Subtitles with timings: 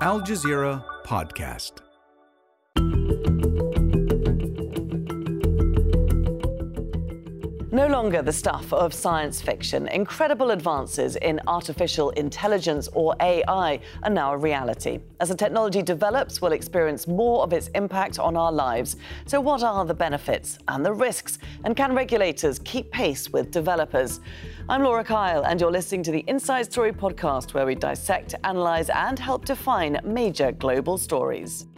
[0.00, 1.82] Al Jazeera Podcast.
[7.78, 14.10] No longer the stuff of science fiction, incredible advances in artificial intelligence or AI are
[14.10, 14.98] now a reality.
[15.20, 18.96] As the technology develops, we'll experience more of its impact on our lives.
[19.26, 21.38] So, what are the benefits and the risks?
[21.62, 24.18] And can regulators keep pace with developers?
[24.68, 28.90] I'm Laura Kyle, and you're listening to the Inside Story podcast, where we dissect, analyse,
[28.90, 31.68] and help define major global stories.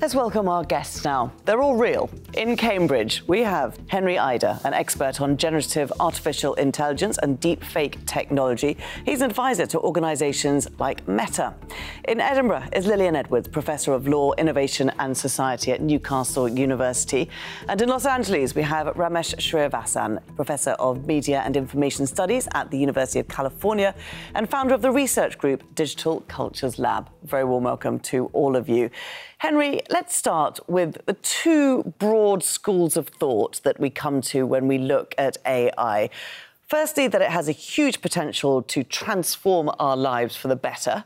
[0.00, 1.30] Let's welcome our guests now.
[1.44, 2.08] They're all real.
[2.32, 7.98] In Cambridge, we have Henry Ajder, an expert on generative artificial intelligence and deep fake
[8.06, 8.78] technology.
[9.04, 11.54] He's an advisor to organisations like Meta.
[12.08, 17.28] In Edinburgh is Lilian Edwards, Professor of Law, Innovation and Society at Newcastle University.
[17.68, 22.70] And in Los Angeles, we have Ramesh Srinivasan, Professor of Media and Information Studies at
[22.70, 23.94] the University of California
[24.34, 27.10] and founder of the research group Digital Cultures Lab.
[27.22, 28.88] Very warm welcome to all of you.
[29.40, 34.68] Henry, let's start with the two broad schools of thought that we come to when
[34.68, 36.10] we look at AI.
[36.66, 41.04] Firstly, that it has a huge potential to transform our lives for the better.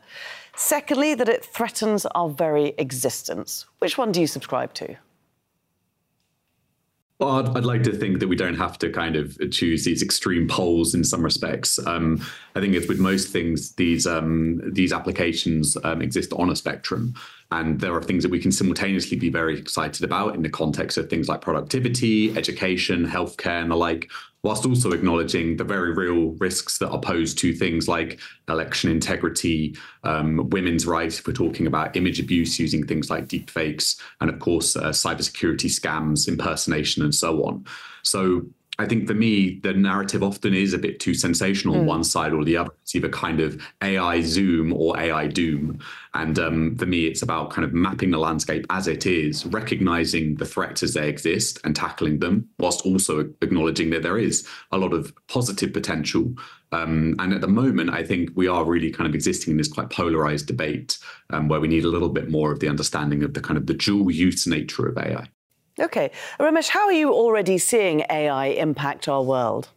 [0.56, 3.66] Secondly, that it threatens our very existence.
[3.78, 4.96] Which one do you subscribe to?
[7.20, 10.02] Well, I'd, I'd, like to think that we don't have to kind of choose these
[10.02, 11.78] extreme poles in some respects.
[11.86, 12.20] Um,
[12.56, 17.14] I think it's with most things, these um, these applications um, exist on a spectrum,
[17.50, 20.96] and there are things that we can simultaneously be very excited about in the context
[20.98, 24.10] of things like productivity, education, healthcare, and the like,
[24.42, 29.76] whilst also acknowledging the very real risks that are posed to things like election integrity,
[30.04, 34.38] um, women's rights, if we're talking about image abuse using things like deepfakes, and of
[34.40, 37.64] course, uh, cybersecurity scams, impersonation, and so on.
[38.02, 38.42] So
[38.78, 41.86] I think for me, the narrative often is a bit too sensational on mm.
[41.86, 42.70] one side or the other.
[42.82, 45.78] It's either kind of AI zoom or AI doom.
[46.14, 50.34] And um, for me, it's about kind of mapping the landscape as it is, recognizing
[50.36, 54.78] the threats as they exist and tackling them, whilst also acknowledging that there is a
[54.78, 56.34] lot of positive potential.
[56.72, 59.68] Um, and at the moment, I think we are really kind of existing in this
[59.68, 60.98] quite polarized debate
[61.30, 63.66] um, where we need a little bit more of the understanding of the kind of
[63.66, 65.28] the dual use nature of AI.
[65.78, 66.10] Okay.
[66.38, 69.68] Ramesh, how are you already seeing AI impact our world?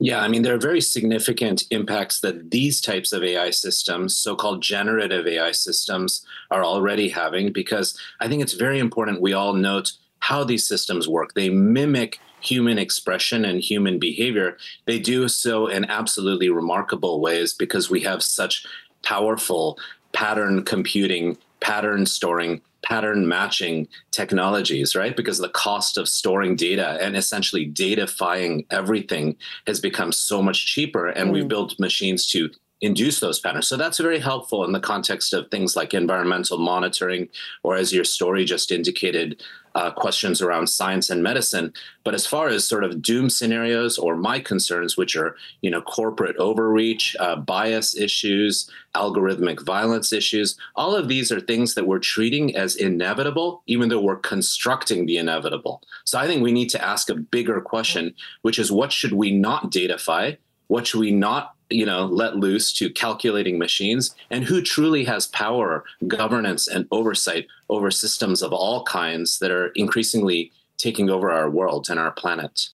[0.00, 4.34] Yeah, I mean, there are very significant impacts that these types of AI systems, so
[4.34, 9.54] called generative AI systems, are already having because I think it's very important we all
[9.54, 11.34] note how these systems work.
[11.34, 14.58] They mimic human expression and human behavior.
[14.84, 18.66] They do so in absolutely remarkable ways because we have such
[19.02, 19.78] powerful
[20.12, 25.16] pattern computing, pattern storing pattern matching technologies, right?
[25.16, 29.36] Because the cost of storing data and essentially datafying everything
[29.66, 31.08] has become so much cheaper.
[31.08, 31.32] And mm.
[31.32, 33.66] we've built machines to induce those patterns.
[33.66, 37.28] So that's very helpful in the context of things like environmental monitoring,
[37.62, 39.42] or as your story just indicated,
[39.74, 41.72] uh, questions around science and medicine.
[42.04, 45.80] But as far as sort of doom scenarios or my concerns, which are you know
[45.80, 51.98] corporate overreach, uh, bias issues, algorithmic violence issues, all of these are things that we're
[51.98, 55.82] treating as inevitable, even though we're constructing the inevitable.
[56.04, 59.32] So I think we need to ask a bigger question, which is what should we
[59.32, 60.36] not datafy?
[60.68, 65.26] What should we not you know let loose to calculating machines and who truly has
[65.28, 71.48] power governance and oversight over systems of all kinds that are increasingly taking over our
[71.48, 72.68] world and our planet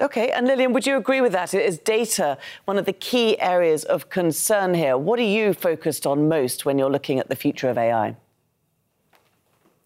[0.00, 1.54] Okay, and Lilian, would you agree with that?
[1.54, 4.98] Is data one of the key areas of concern here?
[4.98, 8.16] What are you focused on most when you're looking at the future of AI?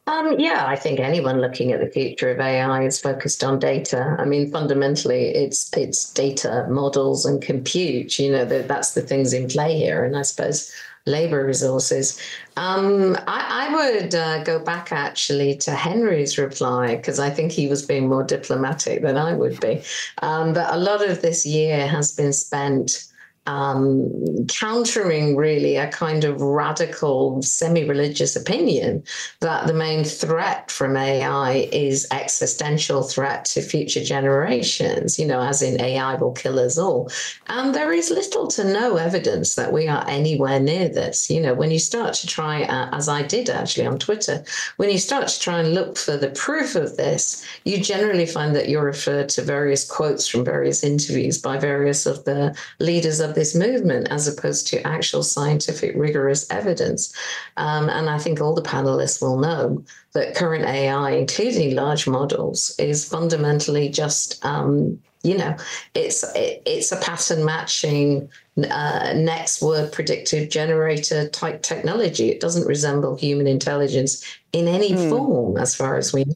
[0.09, 4.17] Um, yeah, I think anyone looking at the future of AI is focused on data.
[4.19, 8.19] I mean, fundamentally, it's it's data models and compute.
[8.19, 10.73] You know, that that's the things in play here, and I suppose
[11.05, 12.19] labor resources.
[12.57, 17.69] Um, I, I, would uh, go back actually to Henry's reply because I think he
[17.69, 19.83] was being more diplomatic than I would be.
[20.23, 23.08] Um, but a lot of this year has been spent
[23.49, 29.03] um, countering really a kind of radical semi-religious opinion
[29.41, 35.63] that the main threat from AI is existential threat to future generations, you know, as
[35.63, 37.11] in AI will kill us all.
[37.47, 41.31] And there is little to no evidence that we are anywhere near this.
[41.31, 44.45] You know, when you start to try, uh, as I did actually on Twitter,
[44.77, 48.55] when you start to try and look for the proof of this, you generally find
[48.55, 53.38] that you're referred to various quotes from various interviews by various of the leaders of
[53.39, 57.15] this movement as opposed to actual scientific rigorous evidence.
[57.57, 62.75] Um, and I think all the panelists will know that current AI, including large models,
[62.81, 65.57] is fundamentally just um, you know,
[65.95, 68.29] it's it, it's a pattern matching
[68.71, 72.31] uh, next word predictive generator type technology.
[72.31, 75.11] It doesn't resemble human intelligence in any mm.
[75.11, 76.35] form, as far as we know.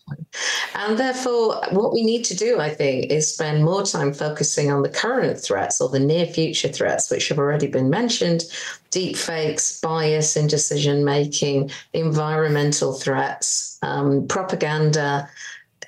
[0.74, 4.82] And therefore, what we need to do, I think, is spend more time focusing on
[4.82, 8.44] the current threats or the near future threats, which have already been mentioned
[8.90, 15.28] deep fakes, bias in decision making, environmental threats, um, propaganda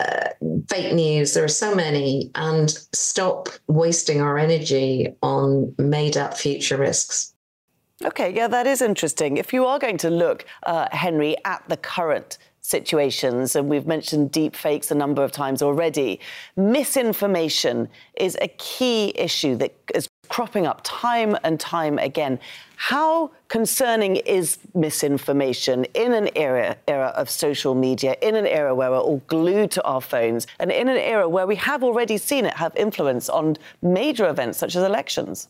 [0.01, 0.29] uh,
[0.69, 1.35] fake news.
[1.35, 7.35] There are so many, and stop wasting our energy on made up future risks.
[8.05, 9.37] Okay, yeah, that is interesting.
[9.37, 14.33] If you are going to look, uh, Henry, at the current situations, and we've mentioned
[14.33, 16.19] deep fakes a number of times already,
[16.57, 22.39] misinformation is a key issue that is cropping up time and time again.
[22.77, 28.91] How concerning is misinformation in an era, era of social media, in an era where
[28.91, 32.45] we're all glued to our phones, and in an era where we have already seen
[32.45, 35.49] it have influence on major events such as elections?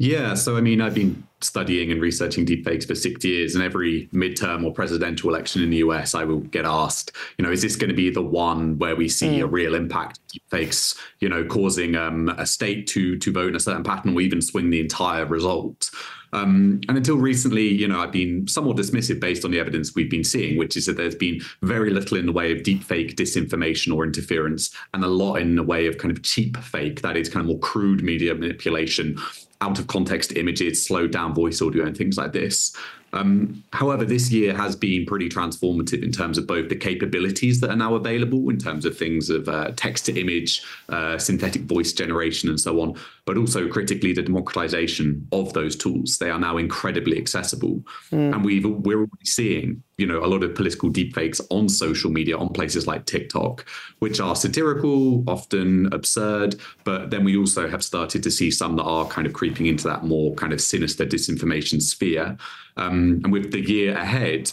[0.00, 4.08] Yeah, so I mean, I've been studying and researching deepfakes for six years, and every
[4.14, 7.76] midterm or presidential election in the US, I will get asked, you know, is this
[7.76, 9.42] going to be the one where we see mm.
[9.42, 10.18] a real impact?
[10.32, 14.22] Deepfakes, you know, causing um, a state to to vote in a certain pattern or
[14.22, 15.90] even swing the entire result.
[16.32, 20.10] Um, and until recently, you know, I've been somewhat dismissive based on the evidence we've
[20.10, 23.94] been seeing, which is that there's been very little in the way of deepfake disinformation
[23.94, 27.28] or interference, and a lot in the way of kind of cheap fake, that is
[27.28, 29.18] kind of more crude media manipulation
[29.60, 32.74] out of context images, slowed down voice audio, and things like this.
[33.12, 37.70] Um, however, this year has been pretty transformative in terms of both the capabilities that
[37.70, 41.92] are now available, in terms of things of uh, text to image, uh, synthetic voice
[41.92, 42.94] generation, and so on,
[43.26, 46.18] but also critically the democratization of those tools.
[46.18, 48.34] They are now incredibly accessible, mm.
[48.34, 52.36] and we've we're already seeing you know a lot of political deepfakes on social media
[52.36, 53.66] on places like TikTok,
[53.98, 58.84] which are satirical, often absurd, but then we also have started to see some that
[58.84, 62.36] are kind of creeping into that more kind of sinister disinformation sphere.
[62.76, 64.52] Um, and with the year ahead,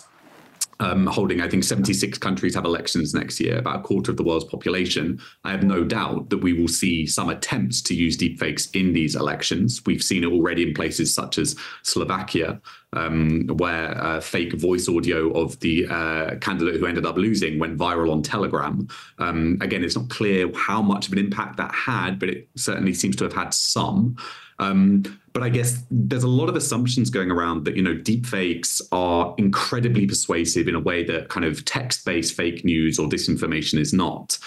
[0.80, 4.24] um, holding, I think 76 countries have elections next year, about a quarter of the
[4.24, 5.20] world's population.
[5.44, 9.16] I have no doubt that we will see some attempts to use deepfakes in these
[9.16, 9.82] elections.
[9.86, 12.62] We've seen it already in places such as Slovakia,
[12.94, 17.78] um, where uh, fake voice audio of the uh, candidate who ended up losing went
[17.78, 18.88] viral on Telegram.
[19.18, 22.94] Um, again, it's not clear how much of an impact that had, but it certainly
[22.94, 24.16] seems to have had some.
[24.60, 28.82] Um, but I guess there's a lot of assumptions going around that you know deepfakes
[28.92, 33.94] are incredibly persuasive in a way that kind of text-based fake news or disinformation is
[33.94, 34.38] not.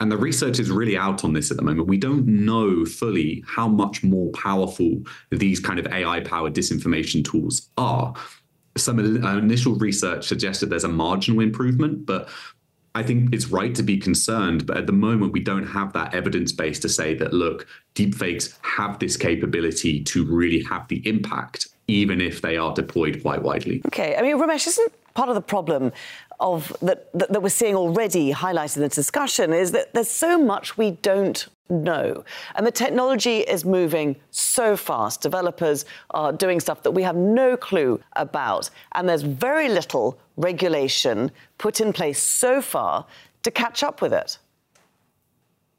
[0.00, 1.86] And the research is really out on this at the moment.
[1.86, 7.68] We don't know fully how much more powerful these kind of AI powered disinformation tools
[7.76, 8.14] are.
[8.78, 12.30] Some initial research suggested there's a marginal improvement, but
[12.94, 16.12] I think it's right to be concerned, but at the moment, we don't have that
[16.12, 21.68] evidence base to say that, look, deepfakes have this capability to really have the impact,
[21.90, 23.82] even if they are deployed quite widely.
[23.86, 24.16] Okay.
[24.16, 25.92] I mean, Ramesh, isn't part of the problem
[26.38, 30.38] of that, that, that we're seeing already highlighted in the discussion is that there's so
[30.38, 32.24] much we don't know.
[32.54, 35.20] And the technology is moving so fast.
[35.20, 38.70] Developers are doing stuff that we have no clue about.
[38.92, 43.06] And there's very little regulation put in place so far
[43.42, 44.38] to catch up with it.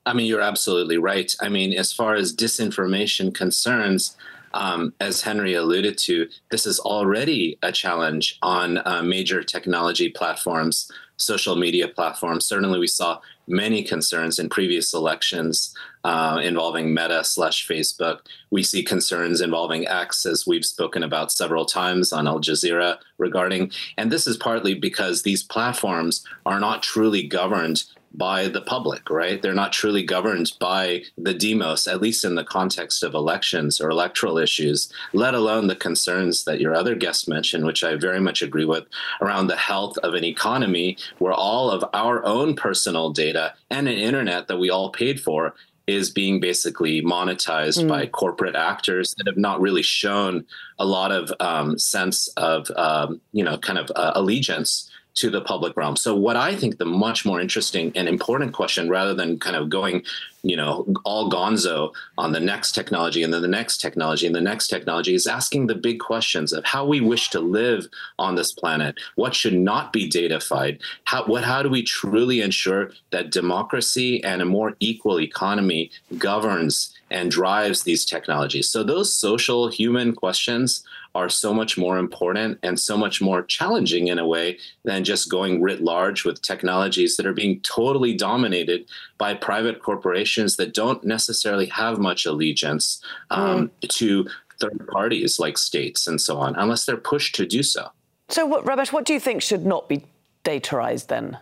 [0.05, 1.35] I mean, you're absolutely right.
[1.41, 4.15] I mean, as far as disinformation concerns,
[4.53, 10.91] um, as Henry alluded to, this is already a challenge on uh, major technology platforms,
[11.17, 12.45] social media platforms.
[12.45, 18.19] Certainly, we saw many concerns in previous elections uh, involving Meta slash Facebook.
[18.49, 23.71] We see concerns involving X, as we've spoken about several times on Al Jazeera regarding.
[23.97, 29.41] And this is partly because these platforms are not truly governed by the public, right?
[29.41, 33.89] They're not truly governed by the demos, at least in the context of elections or
[33.89, 38.41] electoral issues, let alone the concerns that your other guest mentioned, which I very much
[38.41, 38.85] agree with,
[39.21, 43.97] around the health of an economy where all of our own personal data and an
[43.97, 45.55] internet that we all paid for
[45.87, 47.87] is being basically monetized mm.
[47.87, 50.45] by corporate actors that have not really shown
[50.79, 55.41] a lot of um, sense of, um, you know, kind of uh, allegiance to the
[55.41, 55.95] public realm.
[55.95, 59.69] So what I think the much more interesting and important question, rather than kind of
[59.69, 60.03] going,
[60.43, 64.41] you know, all gonzo on the next technology and then the next technology and the
[64.41, 67.87] next technology, is asking the big questions of how we wish to live
[68.17, 72.91] on this planet, what should not be datafied, how what how do we truly ensure
[73.11, 78.69] that democracy and a more equal economy governs and drives these technologies.
[78.69, 84.07] So those social human questions are so much more important and so much more challenging
[84.07, 88.85] in a way than just going writ large with technologies that are being totally dominated
[89.17, 93.89] by private corporations that don't necessarily have much allegiance um, mm.
[93.89, 94.27] to
[94.59, 97.89] third parties like states and so on, unless they're pushed to do so.
[98.29, 100.05] So, what, Ramesh, what do you think should not be
[100.45, 101.37] dataized then?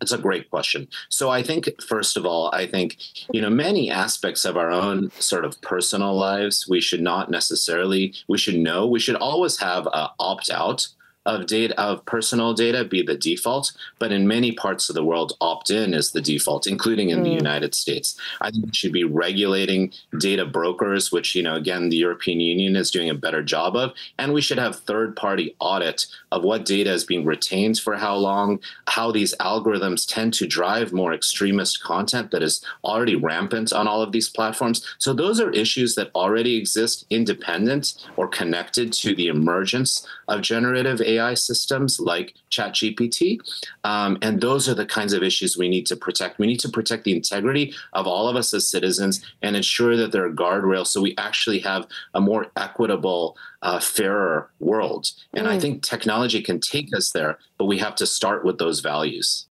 [0.00, 0.88] That's a great question.
[1.08, 2.98] So I think first of all, I think
[3.32, 8.14] you know many aspects of our own sort of personal lives we should not necessarily
[8.28, 10.88] we should know we should always have a opt out
[11.26, 15.36] of data of personal data be the default, but in many parts of the world,
[15.40, 17.24] opt-in is the default, including in mm.
[17.24, 18.18] the United States.
[18.40, 22.76] I think we should be regulating data brokers, which you know again the European Union
[22.76, 26.92] is doing a better job of, and we should have third-party audit of what data
[26.92, 32.30] is being retained for how long, how these algorithms tend to drive more extremist content
[32.30, 34.86] that is already rampant on all of these platforms.
[34.98, 41.00] So those are issues that already exist independent or connected to the emergence of generative
[41.00, 43.38] AI AI systems like ChatGPT.
[43.84, 46.38] Um, and those are the kinds of issues we need to protect.
[46.38, 50.12] We need to protect the integrity of all of us as citizens and ensure that
[50.12, 55.10] there are guardrails so we actually have a more equitable, uh, fairer world.
[55.34, 55.50] And mm.
[55.50, 59.46] I think technology can take us there, but we have to start with those values.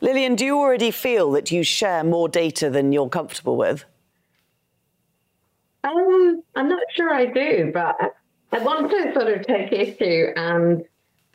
[0.00, 3.84] Lilian, do you already feel that you share more data than you're comfortable with?
[5.84, 7.96] Um, I'm not sure I do, but
[8.52, 10.84] I want to sort of take issue and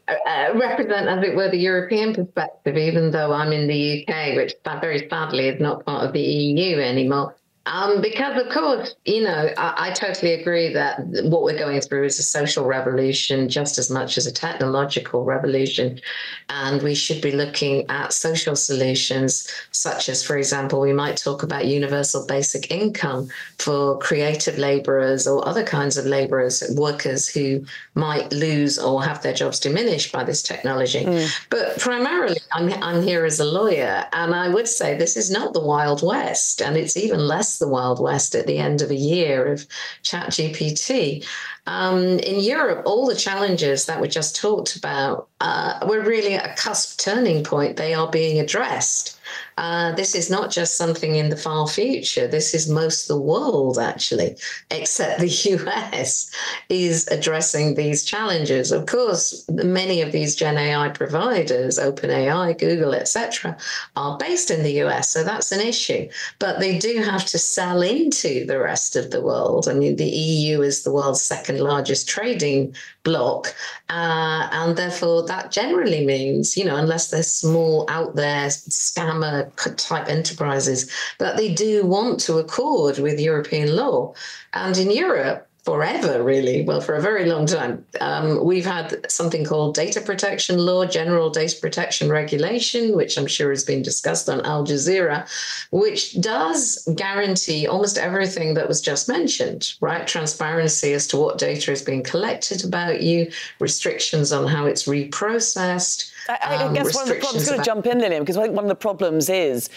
[0.07, 4.53] uh, represent, as it were, the European perspective, even though I'm in the UK, which
[4.81, 7.35] very sadly is not part of the EU anymore.
[7.67, 12.05] Um, because of course, you know, I, I, totally agree that what we're going through
[12.05, 16.01] is a social revolution just as much as a technological revolution.
[16.49, 21.43] And we should be looking at social solutions, such as, for example, we might talk
[21.43, 27.63] about universal basic income for creative laborers or other kinds of laborers, workers who
[27.93, 31.05] might lose or have their jobs diminished by this technology.
[31.05, 31.47] Mm.
[31.51, 35.53] But primarily, I'm, I'm here as a lawyer, and I would say this is not
[35.53, 38.95] the Wild West, and it's even less the Wild West at the end of a
[38.95, 39.67] year of
[40.03, 41.25] ChatGPT.
[41.67, 46.51] Um, in Europe, all the challenges that we just talked about uh, were really at
[46.51, 47.75] a cusp turning point.
[47.75, 49.17] They are being addressed.
[49.57, 52.27] Uh, this is not just something in the far future.
[52.27, 54.35] This is most of the world, actually,
[54.69, 56.31] except the US
[56.69, 58.71] is addressing these challenges.
[58.71, 63.57] Of course, many of these Gen AI providers, OpenAI, Google, etc.,
[63.95, 66.07] are based in the US, so that's an issue.
[66.39, 69.67] But they do have to sell into the rest of the world.
[69.67, 73.55] I mean, the EU is the world's second largest trading block,
[73.89, 80.07] uh, and therefore that generally means, you know, unless they're small out there scammer type
[80.07, 84.13] enterprises, that they do want to accord with European law.
[84.53, 87.85] And in Europe, forever, really, well, for a very long time.
[87.99, 93.51] Um, we've had something called data protection law, general data protection regulation, which I'm sure
[93.51, 95.29] has been discussed on Al Jazeera,
[95.69, 100.07] which does guarantee almost everything that was just mentioned, right?
[100.07, 106.11] Transparency as to what data is being collected about you, restrictions on how it's reprocessed.
[106.27, 108.37] I, I um, guess one of the problems, I'm going to jump in, Lilian, because
[108.37, 109.69] I think one of the problems is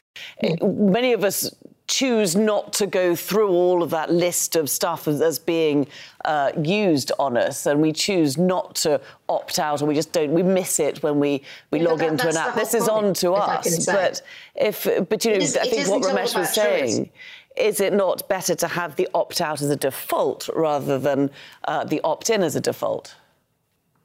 [0.43, 0.91] mm.
[0.91, 1.51] many of us
[1.87, 5.87] choose not to go through all of that list of stuff as, as being
[6.25, 10.33] uh, used on us, and we choose not to opt out, or we just don't.
[10.33, 12.55] We miss it when we, we yeah, log that, into an app.
[12.55, 14.23] This is on to us, but
[14.55, 17.11] if but you know, is, I think what Ramesh was saying.
[17.57, 21.31] Is it not better to have the opt out as a default rather than
[21.69, 23.15] uh, the opt in as a default?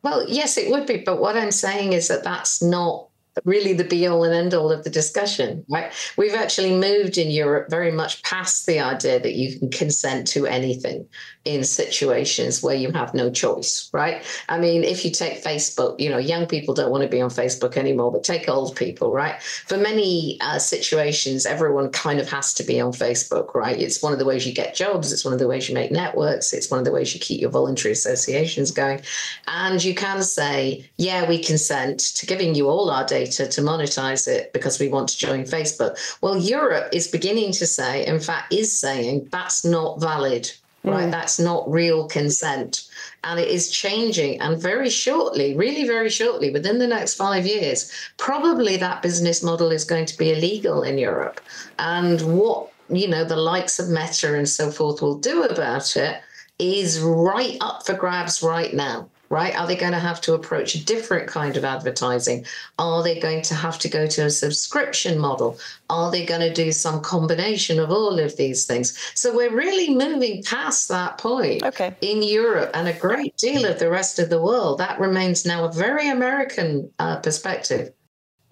[0.03, 0.97] Well, yes, it would be.
[0.97, 3.08] But what I'm saying is that that's not
[3.45, 5.91] really the be all and end all of the discussion, right?
[6.17, 10.45] We've actually moved in Europe very much past the idea that you can consent to
[10.45, 11.07] anything
[11.49, 14.23] in situations where you have no choice, right?
[14.49, 17.31] I mean, if you take Facebook, you know, young people don't want to be on
[17.31, 19.41] Facebook anymore, but take old people, right?
[19.41, 23.79] For many uh, situations, everyone kind of has to be on Facebook, right?
[23.81, 25.91] It's one of the ways you get jobs, it's one of the ways you make
[25.91, 29.01] networks, it's one of the ways you keep your voluntary associations going.
[29.47, 34.27] And you can say, yeah, we consent to giving you all our data to monetize
[34.27, 35.97] it because we want to join Facebook.
[36.21, 40.51] Well, Europe is beginning to say, in fact, is saying that's not valid
[40.83, 41.07] right?
[41.07, 41.11] Mm.
[41.11, 42.87] That's not real consent.
[43.23, 44.39] And it is changing.
[44.41, 49.71] And very shortly, really very shortly, within the next five years, probably that business model
[49.71, 51.41] is going to be illegal in Europe.
[51.77, 56.21] And what, you know, the likes of Meta and so forth will do about it
[56.59, 59.09] is right up for grabs right now.
[59.29, 59.55] Right?
[59.57, 62.45] Are they going to have to approach a different kind of advertising?
[62.77, 65.59] Are they going to have to go to a subscription model?
[65.89, 68.97] Are they going to do some combination of all of these things?
[69.13, 71.95] So we're really moving past that point okay.
[72.01, 74.79] in Europe and a great deal of the rest of the world.
[74.79, 77.93] That remains now a very American uh, perspective.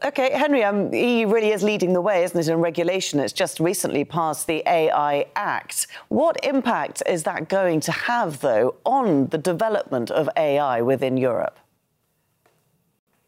[0.05, 3.19] Okay, Henry, um, EU really is leading the way, isn't it, in regulation?
[3.19, 5.87] It's just recently passed the AI Act.
[6.09, 11.57] What impact is that going to have, though, on the development of AI within Europe?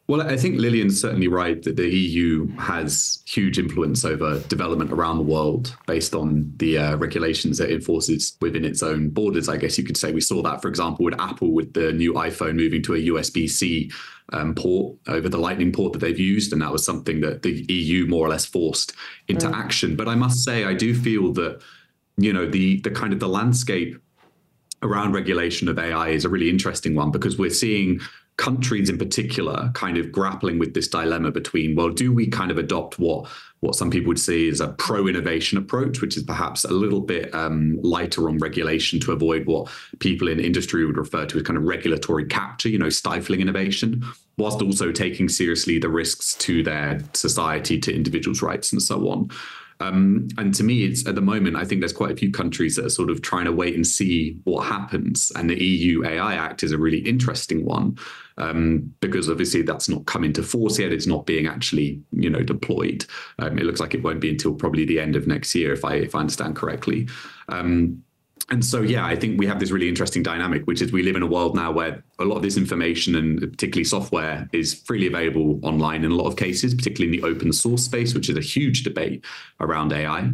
[0.06, 5.18] Well, I think Lilian's certainly right that the EU has huge influence over development around
[5.18, 9.50] the world based on the uh, regulations that it enforces within its own borders.
[9.50, 12.14] I guess you could say we saw that, for example, with Apple with the new
[12.14, 13.92] iPhone moving to a USB C
[14.34, 16.54] um, port over the Lightning port that they've used.
[16.54, 18.94] And that was something that the EU more or less forced
[19.28, 19.54] into mm.
[19.54, 19.96] action.
[19.96, 21.62] But I must say, I do feel that,
[22.18, 23.98] you know, the the kind of the landscape
[24.82, 28.00] around regulation of AI is a really interesting one because we're seeing
[28.40, 32.58] countries in particular kind of grappling with this dilemma between well do we kind of
[32.58, 33.28] adopt what
[33.60, 37.02] what some people would say is a pro innovation approach which is perhaps a little
[37.02, 39.70] bit um, lighter on regulation to avoid what
[40.00, 44.02] people in industry would refer to as kind of regulatory capture you know stifling innovation
[44.38, 49.30] whilst also taking seriously the risks to their society to individuals rights and so on
[49.82, 52.76] um, and to me, it's at the moment, I think there's quite a few countries
[52.76, 55.32] that are sort of trying to wait and see what happens.
[55.36, 57.98] And the EU AI Act is a really interesting one
[58.40, 60.92] um, because obviously that's not come into force yet.
[60.92, 63.06] It's not being actually, you know, deployed.
[63.38, 65.86] Um, it looks like it won't be until probably the end of next year, if
[65.86, 67.08] I if I understand correctly.
[67.50, 68.04] Um,
[68.52, 71.16] and so, yeah, I think we have this really interesting dynamic, which is we live
[71.16, 75.06] in a world now where a lot of this information and particularly software is freely
[75.06, 78.38] available online in a lot of cases, particularly in the open source space, which is
[78.38, 79.24] a huge debate
[79.60, 80.32] around AI.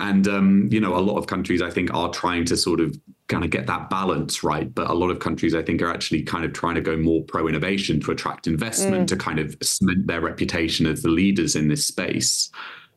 [0.00, 2.98] And um, you know, a lot of countries I think are trying to sort of
[3.28, 6.22] kind of get that balance right, but a lot of countries I think are actually
[6.22, 9.08] kind of trying to go more pro innovation to attract investment mm.
[9.08, 12.50] to kind of cement their reputation as the leaders in this space.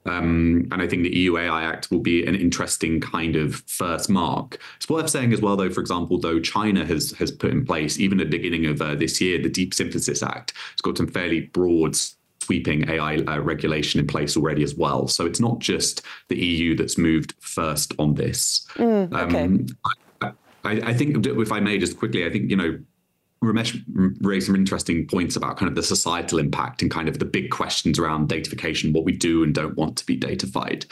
[0.06, 4.10] Um, and I think the EU AI Act will be an interesting kind of first
[4.10, 4.60] mark.
[4.78, 8.00] It's worth saying as well, though, for example, though China has has put in place,
[8.00, 10.54] even at the beginning of uh, this year, the Deep Synthesis Act.
[10.74, 11.96] It's got some fairly broad
[12.42, 15.08] sweeping AI uh, regulation in place already as well.
[15.08, 18.66] So it's not just the EU that's moved first on this.
[18.76, 19.44] Mm, okay.
[19.44, 19.68] Um,
[20.64, 22.80] I, I, think, if I may, just quickly, I think you know
[23.44, 23.82] Ramesh
[24.22, 27.50] raised some interesting points about kind of the societal impact and kind of the big
[27.50, 30.86] questions around datafication, what we do and don't want to be datafied.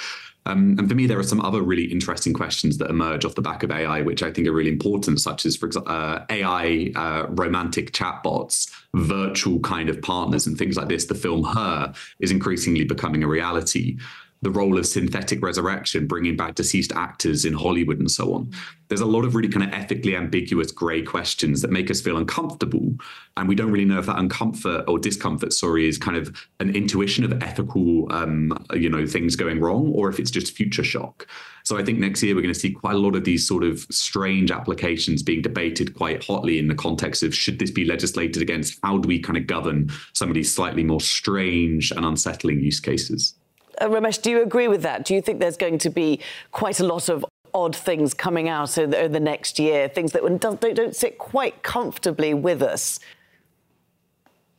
[0.46, 3.42] Um, and for me, there are some other really interesting questions that emerge off the
[3.42, 6.92] back of AI, which I think are really important, such as, for example, uh, AI
[6.96, 11.06] uh, romantic chatbots, virtual kind of partners, and things like this.
[11.06, 14.00] The film Her is increasingly becoming a reality
[14.42, 18.52] the role of synthetic resurrection, bringing back deceased actors in Hollywood and so on.
[18.88, 22.18] There's a lot of really kind of ethically ambiguous gray questions that make us feel
[22.18, 22.96] uncomfortable.
[23.38, 26.74] And we don't really know if that uncomfort or discomfort, sorry, is kind of an
[26.76, 31.28] intuition of ethical, um, you know, things going wrong, or if it's just future shock.
[31.66, 33.64] So I think next year we're going to see quite a lot of these sort
[33.64, 38.42] of strange applications being debated quite hotly in the context of should this be legislated
[38.42, 38.80] against?
[38.82, 42.80] How do we kind of govern some of these slightly more strange and unsettling use
[42.80, 43.36] cases?
[43.80, 45.06] Uh, Ramesh, do you agree with that?
[45.06, 46.20] Do you think there's going to be
[46.52, 50.12] quite a lot of odd things coming out in the, in the next year, things
[50.12, 53.00] that don't, don't sit quite comfortably with us?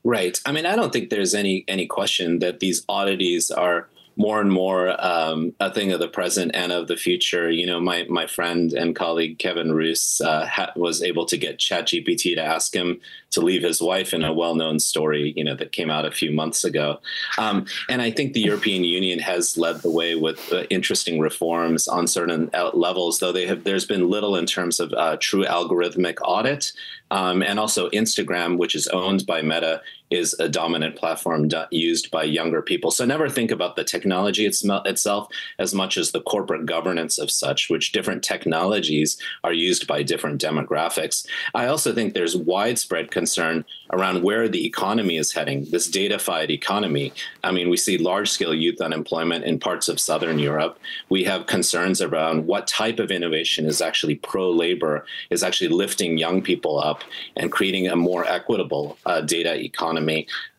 [0.02, 0.38] Right.
[0.46, 3.88] I mean, I don't think there's any any question that these oddities are
[4.20, 7.50] more and more um, a thing of the present and of the future.
[7.50, 11.58] You know, my my friend and colleague Kevin Roose uh, ha- was able to get
[11.58, 15.72] ChatGPT to ask him to leave his wife in a well-known story, you know, that
[15.72, 17.00] came out a few months ago.
[17.38, 21.86] Um, and I think the European Union has led the way with uh, interesting reforms
[21.86, 23.62] on certain uh, levels, though they have.
[23.62, 26.72] There's been little in terms of uh, true algorithmic audit,
[27.10, 32.24] um, and also Instagram, which is owned by Meta, is a dominant platform used by
[32.24, 32.90] younger people.
[32.90, 37.70] So never think about the technology itself as much as the corporate governance of such,
[37.70, 41.26] which different technologies are used by different demographics.
[41.54, 47.12] I also think there's widespread concern around where the economy is heading, this datafied economy.
[47.44, 50.78] I mean, we see large scale youth unemployment in parts of Southern Europe.
[51.08, 56.18] We have concerns around what type of innovation is actually pro labor, is actually lifting
[56.18, 57.02] young people up
[57.36, 59.99] and creating a more equitable uh, data economy.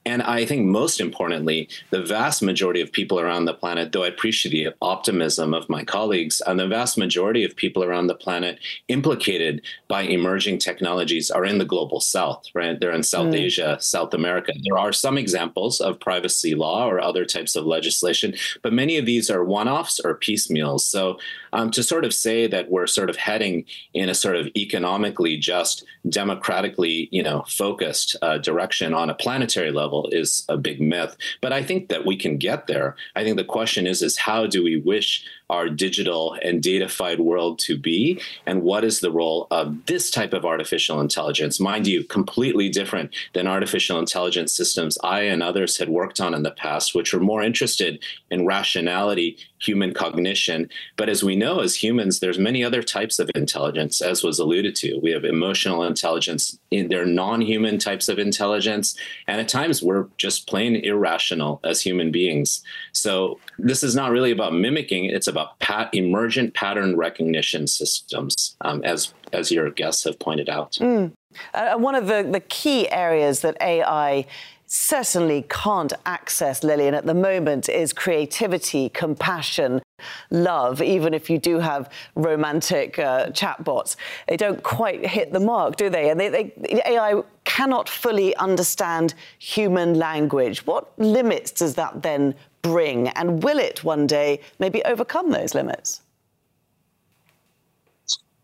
[0.06, 4.08] And I think most importantly, the vast majority of people around the planet, though I
[4.08, 8.60] appreciate the optimism of my colleagues, and the vast majority of people around the planet
[8.88, 12.80] implicated by emerging technologies are in the global south, right?
[12.80, 13.42] They're in South mm.
[13.42, 14.54] Asia, South America.
[14.68, 19.06] There are some examples of privacy law or other types of legislation, but many of
[19.06, 20.84] these are one offs or piecemeals.
[20.84, 21.20] So
[21.54, 25.38] um, to sort of say that we're sort of heading in a sort of economically
[25.38, 31.16] just, democratically, you know, focused uh, direction on a planetary level is a big myth.
[31.42, 32.96] But I think that we can get there.
[33.16, 37.60] I think the question is, is how do we wish our digital and datafied world
[37.60, 38.22] to be?
[38.46, 41.60] And what is the role of this type of artificial intelligence?
[41.60, 46.44] Mind you, completely different than artificial intelligence systems I and others had worked on in
[46.44, 50.70] the past, which were more interested in rationality, human cognition.
[50.96, 54.76] But as we know, as humans, there's many other types of intelligence, as was alluded
[54.78, 55.00] to.
[55.02, 58.96] We have emotional intelligence, there are non-human types of intelligence,
[59.28, 62.62] and at times we're just plain irrational as human beings.
[62.94, 68.84] So this is not really about mimicking; it's about pat- emergent pattern recognition systems, um,
[68.84, 70.74] as as your guests have pointed out.
[70.74, 71.12] Mm.
[71.54, 74.26] Uh, one of the, the key areas that AI
[74.72, 79.82] certainly can't access, Lilian, at the moment is creativity, compassion,
[80.30, 83.98] love, even if you do have romantic uh, chatbots.
[84.30, 86.10] They don't quite hit the mark, do they?
[86.10, 90.66] And they, they, AI cannot fully understand human language.
[90.66, 93.10] What limits does that then bring?
[93.10, 96.02] And will it one day maybe overcome those limits?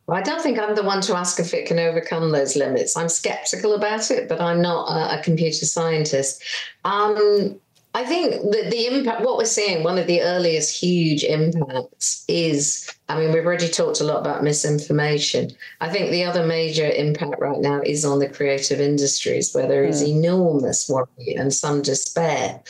[0.08, 2.96] Well, I don't think I'm the one to ask if it can overcome those limits.
[2.96, 6.42] I'm skeptical about it, but I'm not a, a computer scientist.
[6.86, 7.60] Um,
[7.94, 12.90] I think that the impact, what we're seeing, one of the earliest huge impacts is,
[13.10, 15.52] I mean, we've already talked a lot about misinformation.
[15.82, 19.84] I think the other major impact right now is on the creative industries, where there
[19.84, 20.10] is mm.
[20.10, 22.62] enormous worry and some despair.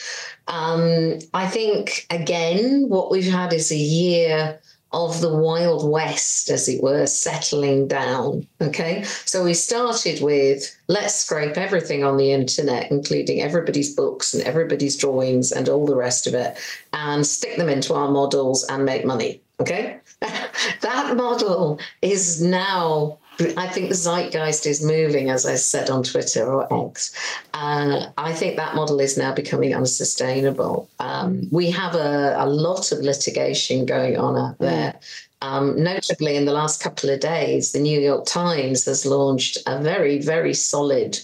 [0.48, 4.60] Um, I think, again, what we've had is a year
[4.98, 8.48] of the Wild West, as it were, settling down.
[8.60, 9.04] Okay.
[9.26, 14.98] So we started with let's scrape everything on the internet, including everybody's books and everybody's
[14.98, 16.58] drawings and all the rest of it,
[16.94, 19.40] and stick them into our models and make money.
[19.60, 20.00] Okay.
[20.20, 26.52] that model is now I think the zeitgeist is moving, as I said on Twitter
[26.52, 27.14] or X.
[27.54, 30.90] Uh, I think that model is now becoming unsustainable.
[31.00, 34.60] Um, we have a, a, lot of litigation going on out mm.
[34.60, 35.00] there.
[35.42, 39.80] Um, notably, in the last couple of days, the New York Times has launched a
[39.80, 41.20] very, very solid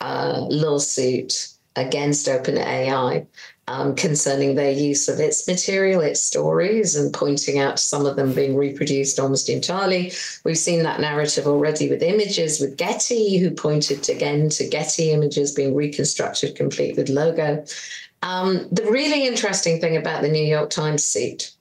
[0.00, 3.26] uh, lawsuit against OpenAI
[3.68, 8.32] um, concerning their use of its material, its stories, and pointing out some of them
[8.32, 10.12] being reproduced almost entirely.
[10.44, 15.52] We've seen that narrative already with images with Getty, who pointed again to Getty images
[15.52, 17.64] being reconstructed complete with logo.
[18.22, 21.52] Um, the really interesting thing about the New York Times suit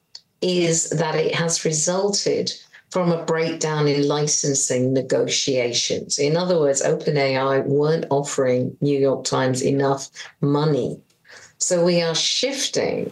[0.42, 2.52] is that it has resulted
[2.92, 6.20] from a breakdown in licensing negotiations.
[6.20, 11.02] In other words, OpenAI weren't offering New York Times enough money
[11.58, 13.12] so we are shifting,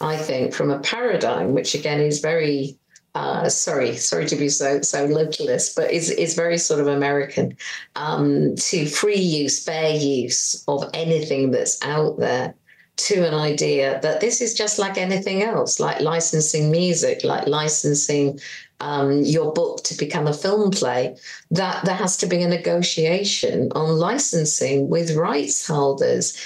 [0.00, 2.78] I think, from a paradigm, which again is very
[3.14, 7.56] uh, sorry, sorry to be so so localist, but is is very sort of American,
[7.96, 12.54] um, to free use, fair use of anything that's out there,
[12.96, 18.38] to an idea that this is just like anything else, like licensing music, like licensing
[18.80, 21.16] um, your book to become a film play,
[21.50, 26.36] that there has to be a negotiation on licensing with rights holders.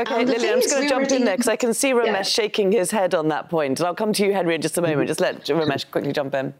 [0.00, 1.16] Okay, um, Lily, I'm just going to jump already...
[1.16, 2.22] in there because I can see Ramesh yeah.
[2.22, 3.80] shaking his head on that point.
[3.80, 5.08] And I'll come to you, Henry, in just a moment.
[5.08, 6.54] Just let Ramesh quickly jump in.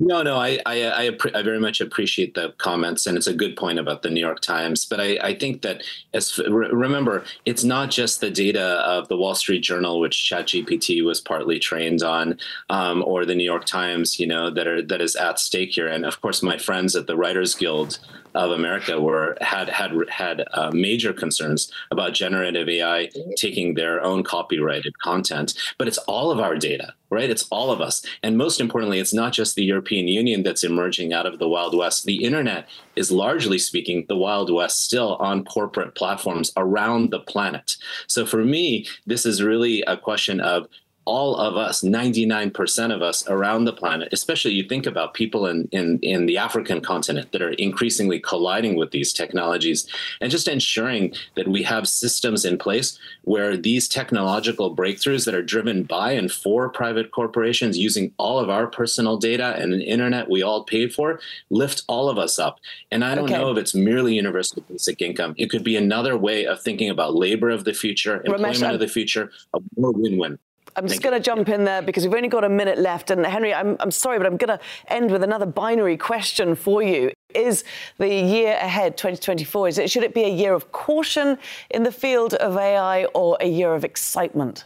[0.00, 3.54] No, no, I, I, I, I, very much appreciate the comments, and it's a good
[3.54, 4.84] point about the New York Times.
[4.84, 9.36] But I, I think that as remember, it's not just the data of the Wall
[9.36, 14.26] Street Journal, which ChatGPT was partly trained on, um, or the New York Times, you
[14.26, 15.86] know, that are that is at stake here.
[15.86, 18.00] And of course, my friends at the Writers Guild
[18.34, 24.22] of America were had had had uh, major concerns about generative AI taking their own
[24.22, 25.54] copyrighted content.
[25.78, 27.30] But it's all of our data, right?
[27.30, 31.12] It's all of us, and most importantly, it's not just the European Union that's emerging
[31.12, 32.04] out of the Wild West.
[32.04, 37.76] The internet is largely speaking the Wild West still on corporate platforms around the planet.
[38.06, 40.66] So for me, this is really a question of
[41.04, 45.68] all of us, 99% of us around the planet, especially you think about people in,
[45.72, 49.86] in, in the African continent that are increasingly colliding with these technologies,
[50.20, 55.42] and just ensuring that we have systems in place where these technological breakthroughs that are
[55.42, 60.30] driven by and for private corporations using all of our personal data and an internet
[60.30, 62.60] we all paid for lift all of us up.
[62.90, 63.34] And I don't okay.
[63.34, 65.34] know if it's merely universal basic income.
[65.36, 68.80] It could be another way of thinking about labor of the future, employment Ramesh, of
[68.80, 70.38] the future, a more win-win.
[70.76, 73.10] I'm just going to jump in there because we've only got a minute left.
[73.10, 76.82] And Henry, I'm, I'm sorry, but I'm going to end with another binary question for
[76.82, 77.12] you.
[77.34, 77.64] Is
[77.98, 81.38] the year ahead, 2024, is it, should it be a year of caution
[81.70, 84.64] in the field of AI or a year of excitement?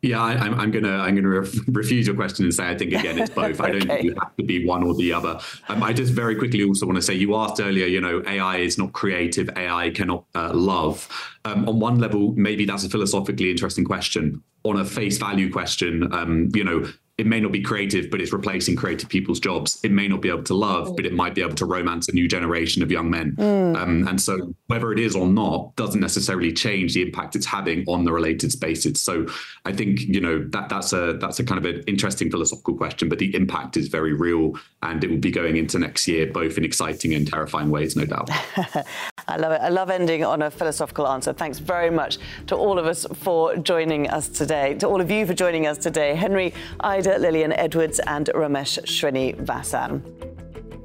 [0.00, 2.92] Yeah, I, am I'm gonna I'm gonna ref- refuse your question and say I think
[2.92, 3.60] again it's both.
[3.60, 3.64] okay.
[3.64, 5.40] I don't think you have to be one or the other.
[5.68, 7.86] Um, I just very quickly also want to say you asked earlier.
[7.86, 9.50] You know, AI is not creative.
[9.56, 11.08] AI cannot uh, love.
[11.44, 14.42] Um, on one level, maybe that's a philosophically interesting question.
[14.64, 16.86] On a face value question, um, you know,
[17.18, 19.80] it may not be creative, but it's replacing creative people's jobs.
[19.82, 22.12] It may not be able to love, but it might be able to romance a
[22.12, 23.32] new generation of young men.
[23.32, 23.76] Mm.
[23.76, 27.84] Um, and so, whether it is or not, doesn't necessarily change the impact it's having
[27.88, 29.02] on the related spaces.
[29.02, 29.26] So,
[29.64, 33.08] I think you know that that's a that's a kind of an interesting philosophical question,
[33.08, 34.52] but the impact is very real,
[34.84, 38.04] and it will be going into next year, both in exciting and terrifying ways, no
[38.04, 38.30] doubt.
[39.28, 39.60] I love it.
[39.60, 41.32] I love ending on a philosophical answer.
[41.32, 44.74] Thanks very much to all of us for joining us today.
[44.74, 47.07] To all of you for joining us today, Henry Ajder.
[47.16, 50.02] Lilian Edwards, and Ramesh Srinivasan.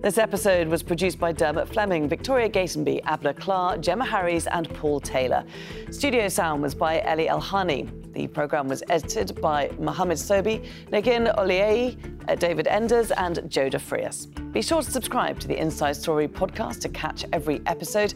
[0.04, 5.00] This episode was produced by Diarmaid Fleming, Victoria Gatenby, Abla Klaa, Gemma Harries, and Paul
[5.00, 5.44] Taylor.
[5.92, 7.90] Studio sound was by Elie Elhani.
[8.14, 13.80] The programme was edited by Muhammad Sobhy, Negin Owliaei, uh, David Enders, and Jo de
[13.80, 14.28] Frias.
[14.52, 18.14] Be sure to subscribe to the Inside Story podcast to catch every episode.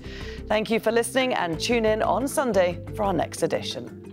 [0.48, 4.07] Thank you for listening and tune in on Sunday for our next edition.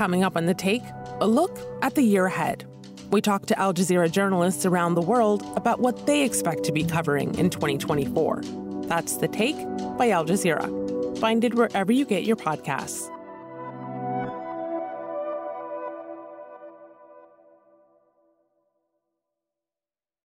[0.00, 0.82] Coming up on The Take,
[1.20, 2.64] a look at the year ahead.
[3.10, 6.84] We talk to Al Jazeera journalists around the world about what they expect to be
[6.84, 8.40] covering in 2024.
[8.84, 9.58] That's The Take
[9.98, 11.18] by Al Jazeera.
[11.18, 13.10] Find it wherever you get your podcasts.